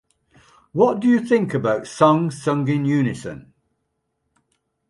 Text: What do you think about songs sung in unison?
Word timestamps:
What 0.71 0.99
do 0.99 1.07
you 1.07 1.19
think 1.19 1.53
about 1.53 1.85
songs 1.85 2.41
sung 2.41 2.67
in 2.67 2.85
unison? 2.85 3.53